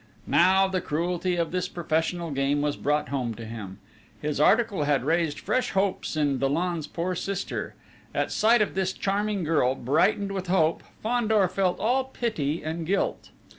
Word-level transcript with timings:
Now 0.25 0.67
the 0.67 0.81
cruelty 0.81 1.35
of 1.35 1.51
this 1.51 1.67
professional 1.67 2.31
game 2.31 2.63
was 2.63 2.75
brought 2.75 3.09
home 3.09 3.35
to 3.35 3.45
him. 3.45 3.77
His 4.19 4.39
article 4.39 4.85
had 4.85 5.03
raised 5.03 5.39
fresh 5.39 5.73
hopes 5.73 6.17
in 6.17 6.39
Dollon's 6.39 6.87
poor 6.87 7.13
sister! 7.13 7.75
At 8.11 8.31
sight 8.31 8.63
of 8.63 8.73
this 8.73 8.93
charming 8.93 9.43
girl, 9.43 9.75
brightened 9.75 10.31
with 10.31 10.47
hope, 10.47 10.81
Fandor 11.03 11.47
felt 11.47 11.79
all 11.79 12.05
pity 12.05 12.63
and 12.63 12.83
guilt. 12.83 13.29